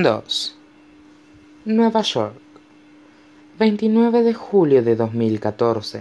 2. 0.00 0.56
Nueva 1.66 2.00
York, 2.00 2.40
29 3.58 4.22
de 4.22 4.32
julio 4.32 4.82
de 4.82 4.96
2014. 4.96 6.00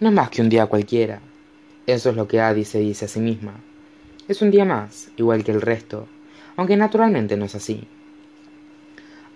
No 0.00 0.08
es 0.08 0.14
más 0.14 0.28
que 0.28 0.42
un 0.42 0.48
día 0.48 0.66
cualquiera. 0.66 1.20
Eso 1.86 2.10
es 2.10 2.16
lo 2.16 2.26
que 2.26 2.40
Adi 2.40 2.64
se 2.64 2.80
dice 2.80 3.04
a 3.04 3.08
sí 3.08 3.20
misma. 3.20 3.60
Es 4.26 4.42
un 4.42 4.50
día 4.50 4.64
más, 4.64 5.12
igual 5.16 5.44
que 5.44 5.52
el 5.52 5.60
resto, 5.60 6.08
aunque 6.56 6.76
naturalmente 6.76 7.36
no 7.36 7.44
es 7.44 7.54
así. 7.54 7.86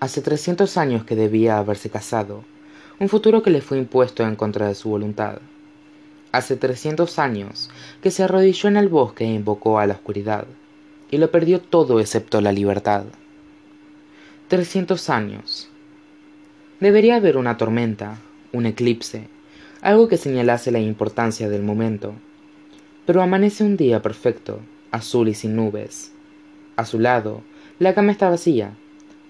Hace 0.00 0.20
300 0.20 0.77
años 0.79 1.04
que 1.04 1.14
debía 1.14 1.59
haberse 1.59 1.90
casado, 1.90 2.43
un 2.98 3.09
futuro 3.09 3.40
que 3.40 3.50
le 3.50 3.61
fue 3.61 3.79
impuesto 3.79 4.25
en 4.25 4.34
contra 4.34 4.66
de 4.66 4.75
su 4.75 4.88
voluntad. 4.88 5.38
Hace 6.32 6.56
300 6.56 7.20
años 7.20 7.70
que 8.02 8.11
se 8.11 8.25
arrodilló 8.25 8.68
en 8.68 8.79
el 8.79 8.88
bosque 8.88 9.22
e 9.22 9.29
invocó 9.29 9.79
a 9.79 9.86
la 9.86 9.95
oscuridad, 9.95 10.48
y 11.11 11.18
lo 11.18 11.30
perdió 11.30 11.61
todo 11.61 12.00
excepto 12.00 12.40
la 12.40 12.53
libertad. 12.53 13.04
300 14.48 15.11
años. 15.11 15.68
Debería 16.81 17.17
haber 17.17 17.36
una 17.36 17.57
tormenta, 17.57 18.18
un 18.53 18.67
eclipse, 18.67 19.29
algo 19.81 20.08
que 20.08 20.17
señalase 20.17 20.71
la 20.71 20.81
importancia 20.81 21.48
del 21.48 21.62
momento. 21.62 22.14
Pero 23.07 23.22
amanece 23.22 23.64
un 23.64 23.76
día 23.76 24.03
perfecto, 24.03 24.61
azul 24.90 25.29
y 25.29 25.34
sin 25.34 25.57
nubes. 25.57 26.12
A 26.76 26.84
su 26.84 26.98
lado, 26.98 27.43
la 27.79 27.95
cama 27.95 28.12
está 28.12 28.29
vacía, 28.29 28.72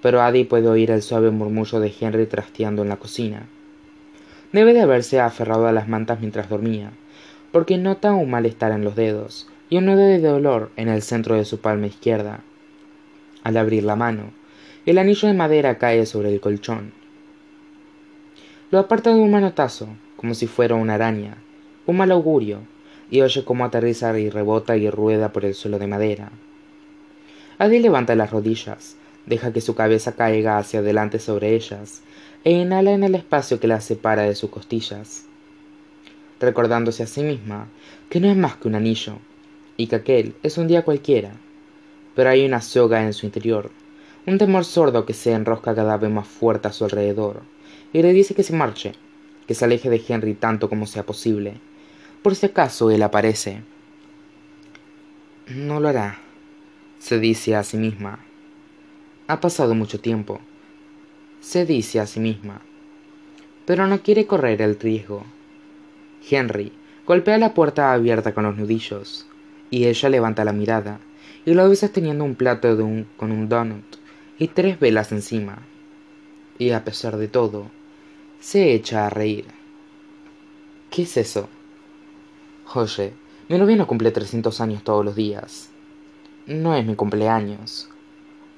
pero 0.03 0.21
Adi 0.21 0.45
puede 0.45 0.69
oír 0.69 0.91
el 0.91 1.03
suave 1.03 1.31
murmullo 1.31 1.81
de 1.81 1.93
Henry 1.99 2.27
trasteando 2.27 2.83
en 2.83 2.89
la 2.89 2.97
cocina. 2.97 3.47
Debe 4.53 4.73
de 4.73 4.81
haberse 4.81 5.21
aferrado 5.21 5.67
a 5.67 5.73
las 5.73 5.89
mantas 5.89 6.21
mientras 6.21 6.49
dormía, 6.49 6.93
porque 7.53 7.79
nota 7.79 8.13
un 8.13 8.31
malestar 8.31 8.73
en 8.73 8.85
los 8.85 8.97
dedos 8.97 9.49
y 9.71 9.77
un 9.77 9.87
nudo 9.87 9.99
de 9.99 10.21
dolor 10.21 10.71
en 10.77 10.89
el 10.89 11.03
centro 11.03 11.35
de 11.35 11.45
su 11.45 11.61
palma 11.61 11.87
izquierda. 11.87 12.41
Al 13.45 13.57
abrir 13.57 13.85
la 13.85 13.97
mano, 13.97 14.31
el 14.87 14.99
anillo 14.99 15.29
de 15.29 15.35
madera 15.35 15.79
cae 15.79 16.07
sobre 16.07 16.33
el 16.33 16.41
colchón. 16.41 16.93
Lo 18.71 18.79
aparta 18.79 19.13
de 19.13 19.21
un 19.21 19.31
manotazo, 19.31 19.89
como 20.17 20.35
si 20.35 20.47
fuera 20.47 20.75
una 20.75 20.95
araña, 20.95 21.37
un 21.87 21.99
mal 21.99 22.11
augurio, 22.13 22.61
y 23.11 23.21
oye 23.21 23.45
cómo 23.45 23.65
aterriza 23.65 24.19
y 24.19 24.31
rebota 24.31 24.77
y 24.77 24.89
rueda 24.91 25.33
por 25.33 25.45
el 25.45 25.55
suelo 25.55 25.79
de 25.79 25.87
madera. 25.87 26.31
Adi 27.59 27.79
levanta 27.79 28.15
las 28.15 28.31
rodillas, 28.31 28.97
deja 29.27 29.53
que 29.53 29.61
su 29.61 29.75
cabeza 29.75 30.13
caiga 30.17 30.59
hacia 30.59 30.81
adelante 30.81 31.19
sobre 31.19 31.55
ellas 31.55 32.03
e 32.45 32.53
inhala 32.53 32.93
en 32.93 33.03
el 33.03 33.15
espacio 33.15 33.61
que 33.61 33.67
la 33.67 33.81
separa 33.81 34.23
de 34.23 34.35
sus 34.35 34.51
costillas, 34.51 35.27
recordándose 36.41 37.03
a 37.03 37.07
sí 37.07 37.23
misma 37.23 37.69
que 38.09 38.21
no 38.21 38.31
es 38.31 38.37
más 38.37 38.57
que 38.57 38.69
un 38.69 38.75
anillo 38.75 39.19
y 39.79 39.87
que 39.87 39.97
aquel 39.97 40.35
es 40.43 40.59
un 40.59 40.69
día 40.69 40.85
cualquiera, 40.85 41.33
pero 42.15 42.29
hay 42.29 42.45
una 42.45 42.61
soga 42.61 43.03
en 43.03 43.15
su 43.15 43.25
interior, 43.25 43.71
un 44.27 44.37
temor 44.37 44.67
sordo 44.67 45.07
que 45.07 45.15
se 45.15 45.33
enrosca 45.33 45.75
cada 45.75 45.97
vez 45.97 46.11
más 46.11 46.29
fuerte 46.29 46.69
a 46.69 46.73
su 46.73 46.85
alrededor 46.85 47.41
y 47.95 48.03
le 48.03 48.13
dice 48.13 48.35
que 48.35 48.43
se 48.43 48.53
marche, 48.53 48.93
que 49.47 49.55
se 49.55 49.65
aleje 49.65 49.89
de 49.89 50.03
Henry 50.07 50.35
tanto 50.35 50.69
como 50.69 50.85
sea 50.85 51.07
posible, 51.07 51.55
por 52.21 52.35
si 52.35 52.45
acaso 52.45 52.91
él 52.91 53.03
aparece. 53.03 53.63
No 55.47 55.81
lo 55.81 55.89
hará, 55.89 56.19
se 56.99 57.19
dice 57.19 57.57
a 57.57 57.63
sí 57.63 57.79
misma, 57.79 58.19
ha 59.31 59.41
pasado 59.41 59.75
mucho 59.75 60.01
tiempo. 60.01 60.41
Se 61.41 61.67
dice 61.67 62.01
a 62.01 62.07
sí 62.07 62.19
misma. 62.19 62.63
Pero 63.67 63.87
no 63.87 64.03
quiere 64.03 64.27
correr 64.27 64.63
el 64.63 64.81
riesgo. 64.81 65.23
Henry 66.29 66.73
golpea 67.07 67.39
la 67.39 67.55
puerta 67.55 67.93
abierta 67.93 68.33
con 68.35 68.45
los 68.45 68.57
nudillos, 68.57 69.28
y 69.71 69.87
ella 69.87 70.09
levanta 70.09 70.45
la 70.45 70.53
mirada, 70.53 71.01
y 71.45 71.55
lo 71.55 71.69
ve 71.69 71.77
sosteniendo 71.77 72.25
un 72.25 72.35
plato 72.35 72.77
con 73.17 73.33
un 73.33 73.49
donut 73.49 73.85
y 74.39 74.49
tres 74.49 74.79
velas 74.79 75.13
encima. 75.13 75.59
Y 76.59 76.71
a 76.71 76.85
pesar 76.85 77.17
de 77.17 77.29
todo, 77.29 77.71
se 78.41 78.73
echa 78.73 79.07
a 79.07 79.11
reír. 79.11 79.47
¿Qué 80.91 81.03
es 81.03 81.17
eso? 81.17 81.49
Oye, 82.75 83.13
mi 83.49 83.59
novia 83.59 83.77
no 83.77 83.87
cumple 83.87 84.11
300 84.11 84.61
años 84.61 84.85
todos 84.85 85.05
los 85.05 85.15
días. 85.15 85.71
No 86.47 86.75
es 86.75 86.87
mi 86.87 86.95
cumpleaños. 86.95 87.89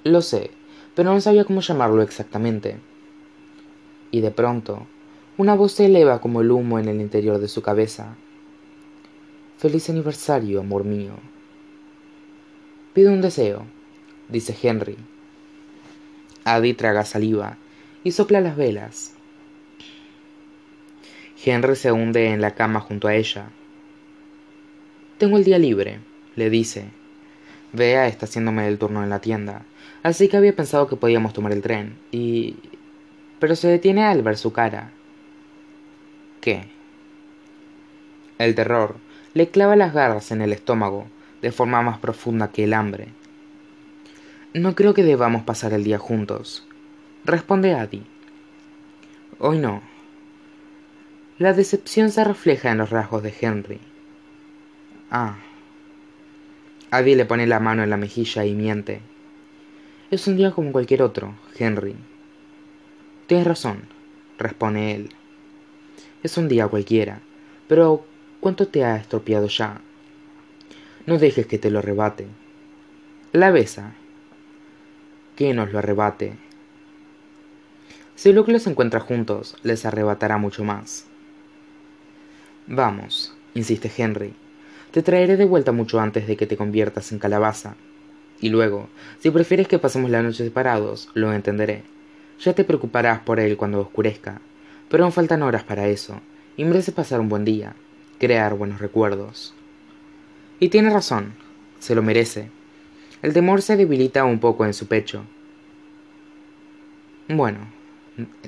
Lo 0.05 0.23
sé, 0.23 0.51
pero 0.95 1.13
no 1.13 1.21
sabía 1.21 1.45
cómo 1.45 1.61
llamarlo 1.61 2.03
exactamente. 2.03 2.79
Y 4.11 4.21
de 4.21 4.31
pronto, 4.31 4.87
una 5.37 5.55
voz 5.55 5.73
se 5.73 5.87
eleva 5.87 6.21
como 6.21 6.41
el 6.41 6.51
humo 6.51 6.79
en 6.79 6.89
el 6.89 7.01
interior 7.01 7.39
de 7.39 7.49
su 7.49 7.63
cabeza. 7.63 8.17
Feliz 9.61 9.91
aniversario, 9.91 10.61
amor 10.61 10.85
mío. 10.85 11.13
Pido 12.95 13.13
un 13.13 13.21
deseo, 13.21 13.67
dice 14.31 14.57
Henry. 14.63 14.97
Adi 16.45 16.73
traga 16.73 17.05
saliva 17.05 17.59
y 18.03 18.13
sopla 18.13 18.41
las 18.41 18.57
velas. 18.57 19.13
Henry 21.45 21.77
se 21.77 21.93
hunde 21.93 22.31
en 22.31 22.41
la 22.41 22.55
cama 22.55 22.81
junto 22.81 23.07
a 23.07 23.15
ella. 23.15 23.51
Tengo 25.19 25.37
el 25.37 25.45
día 25.45 25.59
libre, 25.59 26.01
le 26.37 26.49
dice. 26.49 26.89
Bea 27.75 28.09
está 28.09 28.25
haciéndome 28.25 28.67
el 28.67 28.79
turno 28.79 29.03
en 29.05 29.11
la 29.11 29.21
tienda, 29.21 29.67
así 30.03 30.29
que 30.29 30.39
había 30.39 30.57
pensado 30.57 30.89
que 30.89 30.97
podíamos 30.97 31.35
tomar 31.35 31.53
el 31.53 31.61
tren, 31.61 31.99
y... 32.11 32.57
pero 33.39 33.55
se 33.55 33.69
detiene 33.69 34.05
al 34.05 34.23
ver 34.23 34.39
su 34.39 34.55
cara. 34.55 34.91
¿Qué? 36.41 36.65
El 38.39 38.55
terror 38.55 39.10
le 39.35 39.49
clava 39.49 39.77
las 39.77 39.95
garras 39.95 40.33
en 40.33 40.43
el 40.43 40.53
estómago, 40.53 41.07
de 41.43 41.53
forma 41.53 41.83
más 41.83 41.99
profunda 41.99 42.51
que 42.51 42.65
el 42.65 42.75
hambre. 42.75 43.09
No 44.53 44.75
creo 44.75 44.95
que 44.95 45.05
debamos 45.05 45.43
pasar 45.45 45.73
el 45.73 45.85
día 45.85 45.99
juntos, 45.99 46.67
responde 47.25 47.75
Adi. 47.75 48.03
Hoy 49.39 49.59
no. 49.59 49.83
La 51.39 51.53
decepción 51.53 52.11
se 52.11 52.25
refleja 52.25 52.71
en 52.71 52.79
los 52.79 52.91
rasgos 52.91 53.23
de 53.23 53.33
Henry. 53.41 53.81
Ah. 55.11 55.37
Adi 56.91 57.15
le 57.15 57.25
pone 57.25 57.47
la 57.47 57.61
mano 57.61 57.83
en 57.83 57.91
la 57.91 57.97
mejilla 57.97 58.45
y 58.45 58.55
miente. 58.55 59.01
Es 60.11 60.27
un 60.27 60.37
día 60.37 60.51
como 60.51 60.73
cualquier 60.73 61.03
otro, 61.03 61.35
Henry. 61.57 61.95
Tienes 63.29 63.47
razón, 63.47 63.85
responde 64.39 64.97
él. 64.97 65.11
Es 66.25 66.37
un 66.37 66.49
día 66.49 66.67
cualquiera, 66.67 67.21
pero 67.69 68.05
¿cuánto 68.41 68.69
te 68.69 68.85
ha 68.85 68.97
estropeado 68.97 69.47
ya? 69.49 69.81
No 71.07 71.19
dejes 71.19 71.47
que 71.47 71.59
te 71.59 71.71
lo 71.71 71.79
arrebate. 71.79 72.27
La 73.33 73.51
besa. 73.51 73.93
Que 75.37 75.55
nos 75.55 75.73
lo 75.73 75.79
arrebate. 75.79 76.35
Si 78.15 78.33
Luke 78.33 78.53
los 78.53 78.67
encuentra 78.67 79.01
juntos, 79.01 79.57
les 79.63 79.87
arrebatará 79.87 80.37
mucho 80.37 80.65
más. 80.65 81.07
Vamos, 82.67 83.35
insiste 83.55 83.91
Henry. 83.97 84.35
Te 84.91 85.03
traeré 85.03 85.37
de 85.37 85.45
vuelta 85.45 85.73
mucho 85.73 86.01
antes 86.01 86.27
de 86.27 86.37
que 86.37 86.47
te 86.47 86.57
conviertas 86.57 87.13
en 87.13 87.19
calabaza. 87.19 87.77
Y 88.41 88.49
luego, 88.49 88.89
si 89.21 89.31
prefieres 89.31 89.69
que 89.69 89.79
pasemos 89.79 90.11
la 90.11 90.23
noche 90.23 90.45
separados, 90.45 91.09
lo 91.15 91.33
entenderé. 91.33 91.85
Ya 92.41 92.55
te 92.55 92.65
preocuparás 92.65 93.21
por 93.21 93.39
él 93.39 93.57
cuando 93.57 93.81
oscurezca. 93.81 94.41
Pero 94.89 95.05
aún 95.05 95.13
faltan 95.13 95.43
horas 95.43 95.63
para 95.63 95.89
eso, 95.89 96.21
y 96.57 96.65
merece 96.65 96.91
pasar 96.91 97.21
un 97.21 97.29
buen 97.29 97.45
día, 97.45 97.75
crear 98.21 98.55
buenos 98.55 98.81
recuerdos. 98.81 99.55
Y 100.61 100.69
tiene 100.69 100.91
razón, 100.91 101.33
se 101.79 101.95
lo 101.95 102.03
merece. 102.03 102.51
El 103.23 103.33
temor 103.33 103.63
se 103.63 103.79
debilita 103.79 104.25
un 104.25 104.39
poco 104.39 104.67
en 104.67 104.75
su 104.75 104.87
pecho. 104.87 105.25
Bueno, 107.29 107.61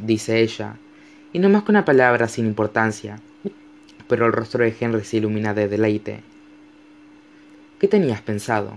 dice 0.01 0.41
ella, 0.41 0.77
y 1.33 1.39
no 1.39 1.49
más 1.49 1.63
que 1.63 1.73
una 1.73 1.87
palabra 1.87 2.29
sin 2.29 2.47
importancia, 2.47 3.19
pero 4.09 4.27
el 4.27 4.33
rostro 4.33 4.63
de 4.63 4.77
Henry 4.79 5.05
se 5.05 5.17
ilumina 5.17 5.55
de 5.55 5.69
deleite. 5.69 6.21
¿Qué 7.79 7.89
tenías 7.89 8.21
pensado? 8.21 8.75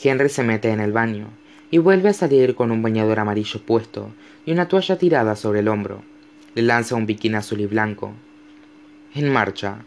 Henry 0.00 0.28
se 0.28 0.44
mete 0.44 0.70
en 0.70 0.78
el 0.78 0.92
baño 0.92 1.30
y 1.72 1.78
vuelve 1.78 2.10
a 2.10 2.14
salir 2.14 2.54
con 2.54 2.70
un 2.70 2.80
bañador 2.80 3.18
amarillo 3.18 3.60
puesto 3.60 4.12
y 4.46 4.52
una 4.52 4.68
toalla 4.68 4.96
tirada 4.98 5.34
sobre 5.34 5.60
el 5.60 5.68
hombro. 5.68 6.02
Le 6.54 6.62
lanza 6.62 6.94
un 6.94 7.06
bikini 7.06 7.34
azul 7.34 7.60
y 7.60 7.66
blanco. 7.66 8.14
En 9.14 9.32
marcha. 9.32 9.78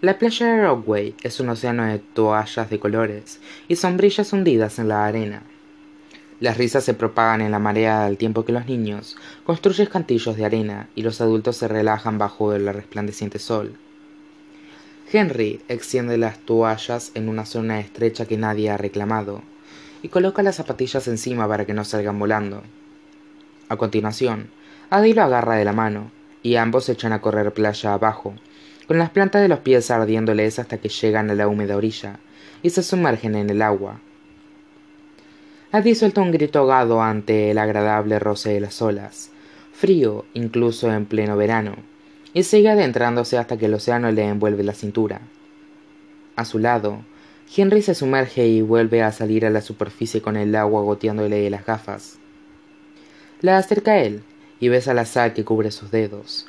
La 0.00 0.16
playa 0.18 0.46
de 0.46 0.62
Rockway 0.62 1.14
es 1.22 1.40
un 1.40 1.48
océano 1.48 1.84
de 1.84 1.98
toallas 1.98 2.70
de 2.70 2.78
colores 2.78 3.40
y 3.66 3.74
sombrillas 3.74 4.32
hundidas 4.32 4.78
en 4.78 4.88
la 4.88 5.06
arena. 5.06 5.42
Las 6.38 6.56
risas 6.56 6.84
se 6.84 6.94
propagan 6.94 7.40
en 7.40 7.50
la 7.50 7.58
marea 7.58 8.06
al 8.06 8.16
tiempo 8.16 8.44
que 8.44 8.52
los 8.52 8.66
niños 8.66 9.16
construyen 9.44 9.88
cantillos 9.88 10.36
de 10.36 10.44
arena 10.44 10.88
y 10.94 11.02
los 11.02 11.20
adultos 11.20 11.56
se 11.56 11.66
relajan 11.66 12.18
bajo 12.18 12.52
el 12.52 12.72
resplandeciente 12.72 13.40
sol. 13.40 13.76
Henry 15.10 15.62
extiende 15.68 16.18
las 16.18 16.38
toallas 16.38 17.12
en 17.14 17.30
una 17.30 17.46
zona 17.46 17.80
estrecha 17.80 18.26
que 18.26 18.36
nadie 18.36 18.68
ha 18.68 18.76
reclamado 18.76 19.42
y 20.02 20.08
coloca 20.08 20.42
las 20.42 20.56
zapatillas 20.56 21.08
encima 21.08 21.48
para 21.48 21.64
que 21.64 21.72
no 21.72 21.84
salgan 21.84 22.18
volando. 22.18 22.62
A 23.70 23.76
continuación, 23.76 24.50
Adi 24.90 25.14
lo 25.14 25.22
agarra 25.22 25.56
de 25.56 25.64
la 25.64 25.72
mano, 25.72 26.10
y 26.42 26.56
ambos 26.56 26.84
se 26.84 26.92
echan 26.92 27.12
a 27.12 27.20
correr 27.20 27.52
playa 27.52 27.94
abajo, 27.94 28.34
con 28.86 28.98
las 28.98 29.10
plantas 29.10 29.42
de 29.42 29.48
los 29.48 29.60
pies 29.60 29.90
ardiéndoles 29.90 30.58
hasta 30.58 30.78
que 30.78 30.88
llegan 30.88 31.30
a 31.30 31.34
la 31.34 31.48
húmeda 31.48 31.76
orilla 31.76 32.18
y 32.62 32.70
se 32.70 32.82
sumergen 32.82 33.34
en 33.34 33.50
el 33.50 33.62
agua. 33.62 34.00
Adi 35.72 35.94
suelta 35.94 36.20
un 36.20 36.32
grito 36.32 36.58
ahogado 36.58 37.02
ante 37.02 37.50
el 37.50 37.58
agradable 37.58 38.18
roce 38.18 38.50
de 38.50 38.60
las 38.60 38.80
olas, 38.80 39.30
frío 39.72 40.26
incluso 40.34 40.92
en 40.92 41.06
pleno 41.06 41.36
verano, 41.36 41.76
y 42.34 42.42
sigue 42.42 42.70
adentrándose 42.70 43.38
hasta 43.38 43.56
que 43.56 43.66
el 43.66 43.74
océano 43.74 44.10
le 44.10 44.24
envuelve 44.24 44.62
la 44.62 44.74
cintura. 44.74 45.20
A 46.36 46.44
su 46.44 46.58
lado, 46.58 47.02
Henry 47.56 47.82
se 47.82 47.94
sumerge 47.94 48.46
y 48.46 48.62
vuelve 48.62 49.02
a 49.02 49.12
salir 49.12 49.46
a 49.46 49.50
la 49.50 49.62
superficie 49.62 50.20
con 50.20 50.36
el 50.36 50.54
agua 50.54 50.82
goteándole 50.82 51.40
de 51.40 51.50
las 51.50 51.64
gafas. 51.64 52.18
La 53.40 53.56
acerca 53.56 53.92
a 53.92 53.98
él 53.98 54.22
y 54.60 54.68
besa 54.68 54.94
la 54.94 55.04
sal 55.04 55.32
que 55.32 55.44
cubre 55.44 55.70
sus 55.70 55.90
dedos. 55.90 56.46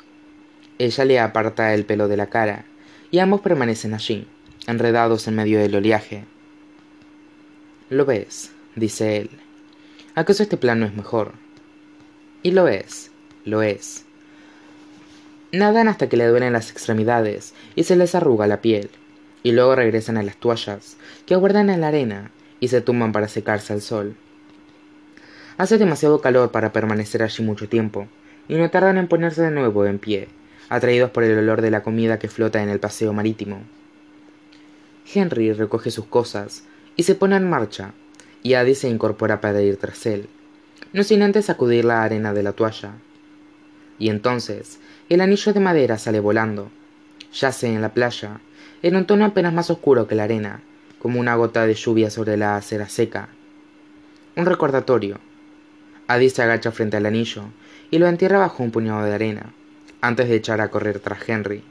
Ella 0.78 1.04
le 1.04 1.20
aparta 1.20 1.74
el 1.74 1.84
pelo 1.84 2.08
de 2.08 2.16
la 2.16 2.26
cara, 2.26 2.64
y 3.10 3.18
ambos 3.18 3.40
permanecen 3.40 3.94
allí, 3.94 4.26
enredados 4.66 5.26
en 5.28 5.34
medio 5.34 5.58
del 5.58 5.74
oleaje. 5.74 6.24
Lo 7.88 8.04
ves, 8.04 8.52
dice 8.76 9.18
él. 9.18 9.30
¿Acaso 10.14 10.42
este 10.42 10.56
plan 10.56 10.80
no 10.80 10.86
es 10.86 10.94
mejor? 10.94 11.32
Y 12.42 12.52
lo 12.52 12.68
es, 12.68 13.10
lo 13.44 13.62
es. 13.62 14.04
Nadan 15.52 15.88
hasta 15.88 16.08
que 16.08 16.16
le 16.16 16.28
duelen 16.28 16.52
las 16.52 16.70
extremidades 16.70 17.54
y 17.74 17.82
se 17.82 17.96
les 17.96 18.14
arruga 18.14 18.46
la 18.46 18.60
piel, 18.60 18.88
y 19.42 19.50
luego 19.50 19.74
regresan 19.74 20.16
a 20.16 20.22
las 20.22 20.36
toallas, 20.36 20.96
que 21.26 21.34
aguardan 21.34 21.70
en 21.70 21.80
la 21.80 21.88
arena, 21.88 22.30
y 22.60 22.68
se 22.68 22.80
tumban 22.80 23.10
para 23.10 23.26
secarse 23.26 23.72
al 23.72 23.80
sol. 23.80 24.14
Hace 25.58 25.76
demasiado 25.76 26.20
calor 26.20 26.52
para 26.52 26.72
permanecer 26.72 27.22
allí 27.22 27.42
mucho 27.42 27.68
tiempo, 27.68 28.06
y 28.48 28.54
no 28.54 28.70
tardan 28.70 28.96
en 28.96 29.08
ponerse 29.08 29.42
de 29.42 29.50
nuevo 29.50 29.86
en 29.86 29.98
pie, 29.98 30.28
atraídos 30.68 31.10
por 31.10 31.24
el 31.24 31.36
olor 31.36 31.62
de 31.62 31.70
la 31.70 31.82
comida 31.82 32.18
que 32.18 32.28
flota 32.28 32.62
en 32.62 32.68
el 32.68 32.78
paseo 32.78 33.12
marítimo. 33.12 33.62
Henry 35.12 35.52
recoge 35.52 35.90
sus 35.90 36.04
cosas 36.04 36.62
y 36.94 37.02
se 37.02 37.16
pone 37.16 37.36
en 37.36 37.50
marcha, 37.50 37.92
y 38.44 38.54
Adi 38.54 38.76
se 38.76 38.88
incorpora 38.88 39.40
para 39.40 39.60
ir 39.62 39.76
tras 39.78 40.06
él, 40.06 40.28
no 40.92 41.02
sin 41.02 41.22
antes 41.22 41.46
sacudir 41.46 41.84
la 41.84 42.04
arena 42.04 42.32
de 42.32 42.44
la 42.44 42.52
toalla. 42.52 42.92
Y 44.00 44.08
entonces 44.08 44.80
el 45.08 45.20
anillo 45.20 45.52
de 45.52 45.60
madera 45.60 45.98
sale 45.98 46.18
volando, 46.18 46.70
yace 47.32 47.68
en 47.68 47.82
la 47.82 47.94
playa, 47.94 48.40
en 48.82 48.96
un 48.96 49.04
tono 49.04 49.26
apenas 49.26 49.52
más 49.52 49.70
oscuro 49.70 50.08
que 50.08 50.14
la 50.16 50.24
arena, 50.24 50.62
como 50.98 51.20
una 51.20 51.36
gota 51.36 51.66
de 51.66 51.74
lluvia 51.74 52.10
sobre 52.10 52.36
la 52.36 52.56
acera 52.56 52.88
seca. 52.88 53.28
Un 54.36 54.46
recordatorio. 54.46 55.20
Adi 56.08 56.30
se 56.30 56.42
agacha 56.42 56.72
frente 56.72 56.96
al 56.96 57.06
anillo 57.06 57.44
y 57.90 57.98
lo 57.98 58.08
entierra 58.08 58.38
bajo 58.38 58.62
un 58.62 58.70
puñado 58.70 59.04
de 59.04 59.12
arena, 59.12 59.52
antes 60.00 60.28
de 60.28 60.36
echar 60.36 60.60
a 60.60 60.70
correr 60.70 60.98
tras 60.98 61.28
Henry. 61.28 61.62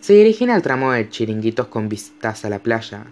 Se 0.00 0.12
dirigen 0.12 0.50
al 0.50 0.60
tramo 0.60 0.92
de 0.92 1.08
chiringuitos 1.08 1.68
con 1.68 1.88
vistas 1.88 2.44
a 2.44 2.50
la 2.50 2.58
playa, 2.58 3.06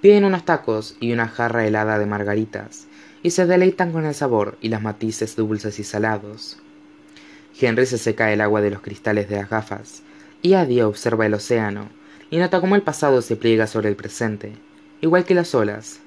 piden 0.00 0.24
unos 0.24 0.44
tacos 0.44 0.96
y 1.00 1.12
una 1.12 1.28
jarra 1.28 1.66
helada 1.66 1.98
de 1.98 2.06
margaritas, 2.06 2.86
y 3.22 3.30
se 3.30 3.46
deleitan 3.46 3.92
con 3.92 4.04
el 4.04 4.14
sabor 4.14 4.58
y 4.60 4.68
las 4.68 4.82
matices 4.82 5.36
dulces 5.36 5.78
y 5.78 5.84
salados. 5.84 6.58
Henry 7.58 7.86
se 7.86 7.98
seca 7.98 8.32
el 8.32 8.40
agua 8.40 8.60
de 8.60 8.70
los 8.70 8.82
cristales 8.82 9.28
de 9.28 9.36
las 9.36 9.50
gafas, 9.50 10.02
y 10.42 10.54
Adi 10.54 10.80
observa 10.82 11.26
el 11.26 11.34
océano, 11.34 11.88
y 12.30 12.38
nota 12.38 12.60
cómo 12.60 12.76
el 12.76 12.82
pasado 12.82 13.22
se 13.22 13.36
pliega 13.36 13.66
sobre 13.66 13.88
el 13.88 13.96
presente, 13.96 14.52
igual 15.00 15.24
que 15.24 15.34
las 15.34 15.54
olas. 15.54 16.00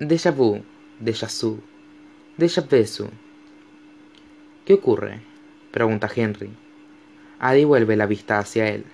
Déjà 0.00 0.34
vu, 0.34 0.62
déjà 1.00 1.28
su, 1.28 1.60
déjà 2.38 2.62
vu. 2.62 3.08
¿Qué 4.64 4.74
ocurre? 4.74 5.20
pregunta 5.70 6.08
Henry. 6.14 6.50
Adi 7.38 7.64
vuelve 7.64 7.96
la 7.96 8.06
vista 8.06 8.38
hacia 8.38 8.68
él. 8.68 8.84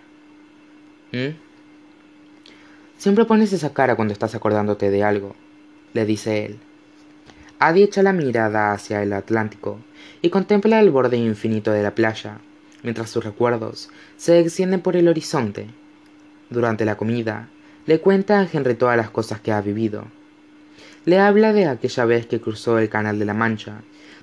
¿Mm? 1.13 1.48
Siempre 2.99 3.25
pones 3.25 3.53
esa 3.53 3.73
cara 3.73 3.95
cuando 3.95 4.13
estás 4.13 4.35
acordándote 4.35 4.91
de 4.91 5.05
algo, 5.05 5.37
le 5.95 6.05
dice 6.05 6.45
él. 6.45 6.59
Adi 7.61 7.85
echa 7.85 8.03
la 8.03 8.13
mirada 8.13 8.73
hacia 8.73 9.05
el 9.05 9.13
Atlántico 9.13 9.79
y 10.21 10.31
contempla 10.31 10.81
el 10.81 10.91
borde 10.91 11.17
infinito 11.17 11.71
de 11.71 11.85
la 11.85 11.95
playa, 11.95 12.39
mientras 12.83 13.09
sus 13.09 13.25
recuerdos 13.25 13.89
se 14.17 14.41
extienden 14.41 14.81
por 14.81 14.97
el 14.97 15.07
horizonte. 15.07 15.69
Durante 16.51 16.85
la 16.85 16.97
comida, 16.97 17.49
le 17.87 18.01
cuenta 18.01 18.41
a 18.41 18.49
Henry 18.53 18.75
todas 18.75 18.97
las 18.97 19.11
cosas 19.11 19.41
que 19.41 19.53
ha 19.53 19.61
vivido. 19.61 20.05
Le 21.05 21.21
habla 21.21 21.53
de 21.53 21.67
aquella 21.67 22.05
vez 22.05 22.27
que 22.27 22.41
cruzó 22.41 22.81
el 22.81 22.89
Canal 22.89 23.21
de 23.21 23.25
la 23.27 23.35
Mancha, 23.35 23.83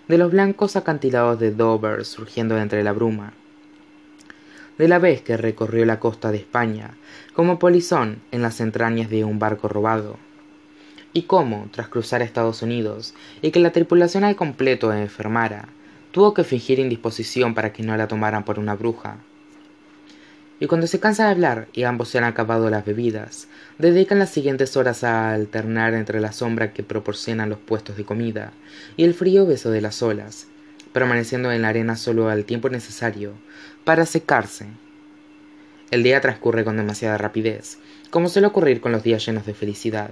de 0.09 0.17
los 0.17 0.31
blancos 0.31 0.75
acantilados 0.75 1.39
de 1.39 1.51
Dover 1.51 2.03
surgiendo 2.03 2.57
entre 2.57 2.83
la 2.83 2.91
bruma, 2.91 3.31
de 4.77 4.87
la 4.87 4.99
vez 4.99 5.21
que 5.21 5.37
recorrió 5.37 5.85
la 5.85 5.99
costa 5.99 6.31
de 6.31 6.37
España 6.37 6.97
como 7.33 7.59
polizón 7.59 8.21
en 8.31 8.41
las 8.41 8.59
entrañas 8.61 9.09
de 9.09 9.23
un 9.23 9.39
barco 9.39 9.67
robado, 9.67 10.17
y 11.15 11.23
cómo, 11.23 11.69
tras 11.71 11.87
cruzar 11.87 12.21
Estados 12.21 12.61
Unidos 12.61 13.13
y 13.41 13.51
que 13.51 13.61
la 13.61 13.71
tripulación 13.71 14.25
al 14.25 14.35
completo 14.35 14.91
enfermara, 14.93 15.69
tuvo 16.11 16.33
que 16.33 16.43
fingir 16.43 16.77
indisposición 16.77 17.53
para 17.53 17.71
que 17.71 17.83
no 17.83 17.95
la 17.95 18.07
tomaran 18.07 18.43
por 18.43 18.59
una 18.59 18.75
bruja. 18.75 19.17
Y 20.59 20.67
cuando 20.67 20.87
se 20.87 20.99
cansa 20.99 21.25
de 21.25 21.31
hablar 21.31 21.67
y 21.73 21.83
ambos 21.83 22.09
se 22.09 22.17
han 22.17 22.25
acabado 22.25 22.69
las 22.69 22.85
bebidas, 22.85 23.47
dedican 23.77 24.19
las 24.19 24.29
siguientes 24.29 24.75
horas 24.75 25.05
a 25.05 25.31
alternar 25.31 25.93
entre 25.93 26.19
la 26.19 26.33
sombra 26.33 26.73
que 26.73 26.83
proporcionan 26.83 27.49
los 27.49 27.59
puestos 27.59 27.95
de 27.95 28.05
comida 28.05 28.51
y 28.97 29.05
el 29.05 29.13
frío 29.13 29.45
beso 29.45 29.71
de 29.71 29.81
las 29.81 30.01
olas, 30.01 30.47
permaneciendo 30.95 31.51
en 31.51 31.61
la 31.61 31.67
arena 31.67 31.97
solo 31.97 32.29
al 32.29 32.45
tiempo 32.45 32.69
necesario 32.69 33.33
para 33.83 34.05
secarse. 34.05 34.67
El 35.91 36.03
día 36.03 36.21
transcurre 36.21 36.63
con 36.63 36.77
demasiada 36.77 37.17
rapidez, 37.17 37.79
como 38.11 38.29
suele 38.29 38.47
ocurrir 38.47 38.79
con 38.79 38.93
los 38.93 39.03
días 39.03 39.25
llenos 39.25 39.45
de 39.45 39.53
felicidad. 39.53 40.11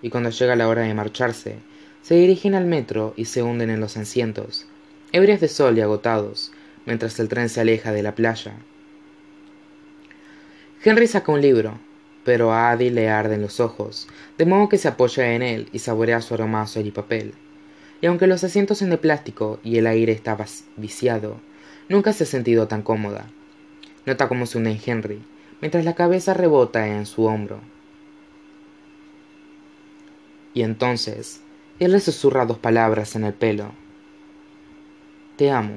Y 0.00 0.10
cuando 0.10 0.30
llega 0.30 0.54
la 0.54 0.68
hora 0.68 0.82
de 0.82 0.94
marcharse, 0.94 1.56
se 2.02 2.14
dirigen 2.14 2.54
al 2.54 2.64
metro 2.64 3.12
y 3.16 3.24
se 3.24 3.42
hunden 3.42 3.70
en 3.70 3.80
los 3.80 3.96
asientos, 3.96 4.68
ebrios 5.10 5.40
de 5.40 5.48
sol 5.48 5.76
y 5.76 5.80
agotados, 5.80 6.52
mientras 6.86 7.18
el 7.18 7.26
tren 7.26 7.48
se 7.48 7.60
aleja 7.60 7.90
de 7.90 8.04
la 8.04 8.14
playa. 8.14 8.52
Henry 10.84 11.08
saca 11.08 11.32
un 11.32 11.40
libro, 11.40 11.76
pero 12.24 12.52
a 12.52 12.70
Adi 12.70 12.90
le 12.90 13.08
arden 13.08 13.42
los 13.42 13.58
ojos, 13.58 14.06
de 14.38 14.46
modo 14.46 14.68
que 14.68 14.78
se 14.78 14.86
apoya 14.86 15.34
en 15.34 15.42
él 15.42 15.68
y 15.72 15.80
saborea 15.80 16.20
su 16.20 16.34
aroma 16.34 16.62
a 16.72 16.78
y 16.78 16.92
papel. 16.92 17.34
Y 18.00 18.06
aunque 18.06 18.26
los 18.26 18.44
asientos 18.44 18.78
son 18.78 18.90
de 18.90 18.98
plástico 18.98 19.58
y 19.64 19.78
el 19.78 19.86
aire 19.86 20.12
está 20.12 20.36
viciado, 20.76 21.40
nunca 21.88 22.12
se 22.12 22.24
ha 22.24 22.26
sentido 22.26 22.68
tan 22.68 22.82
cómoda. 22.82 23.30
Nota 24.06 24.28
cómo 24.28 24.46
se 24.46 24.58
en 24.58 24.80
Henry, 24.84 25.22
mientras 25.60 25.84
la 25.84 25.94
cabeza 25.94 26.34
rebota 26.34 26.86
en 26.86 27.06
su 27.06 27.24
hombro. 27.24 27.60
Y 30.54 30.62
entonces, 30.62 31.42
él 31.78 31.92
le 31.92 32.00
susurra 32.00 32.46
dos 32.46 32.58
palabras 32.58 33.16
en 33.16 33.24
el 33.24 33.34
pelo. 33.34 33.72
Te 35.36 35.50
amo, 35.50 35.76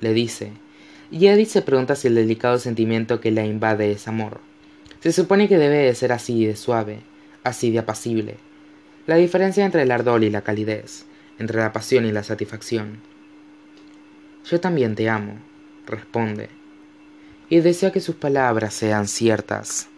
le 0.00 0.12
dice, 0.12 0.52
y 1.10 1.26
Eddie 1.28 1.46
se 1.46 1.62
pregunta 1.62 1.94
si 1.94 2.08
el 2.08 2.14
delicado 2.14 2.58
sentimiento 2.58 3.20
que 3.20 3.30
la 3.30 3.46
invade 3.46 3.92
es 3.92 4.08
amor. 4.08 4.40
Se 5.00 5.12
supone 5.12 5.48
que 5.48 5.56
debe 5.56 5.78
de 5.78 5.94
ser 5.94 6.12
así 6.12 6.44
de 6.44 6.56
suave, 6.56 7.00
así 7.44 7.70
de 7.70 7.78
apacible. 7.78 8.36
La 9.06 9.16
diferencia 9.16 9.64
entre 9.64 9.82
el 9.82 9.92
ardor 9.92 10.24
y 10.24 10.30
la 10.30 10.42
calidez, 10.42 11.06
entre 11.38 11.58
la 11.58 11.72
pasión 11.72 12.06
y 12.06 12.12
la 12.12 12.22
satisfacción. 12.22 13.00
Yo 14.44 14.60
también 14.60 14.94
te 14.94 15.08
amo, 15.08 15.38
responde, 15.86 16.48
y 17.48 17.60
desea 17.60 17.92
que 17.92 18.00
sus 18.00 18.16
palabras 18.16 18.74
sean 18.74 19.08
ciertas. 19.08 19.88